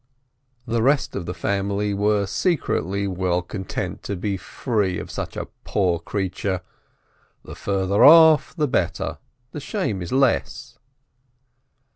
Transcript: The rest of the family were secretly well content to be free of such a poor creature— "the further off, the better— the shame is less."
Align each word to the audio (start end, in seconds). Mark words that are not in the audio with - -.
The 0.65 0.81
rest 0.81 1.15
of 1.15 1.27
the 1.27 1.33
family 1.35 1.93
were 1.93 2.25
secretly 2.25 3.07
well 3.07 3.43
content 3.43 4.01
to 4.05 4.15
be 4.15 4.35
free 4.35 4.97
of 4.97 5.11
such 5.11 5.37
a 5.37 5.45
poor 5.63 5.99
creature— 5.99 6.61
"the 7.45 7.53
further 7.53 8.03
off, 8.03 8.55
the 8.55 8.67
better— 8.67 9.19
the 9.51 9.59
shame 9.59 10.01
is 10.01 10.11
less." 10.11 10.79